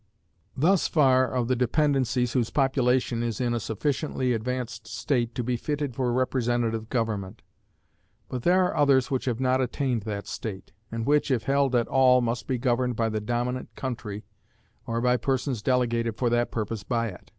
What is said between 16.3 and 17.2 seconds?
that purpose by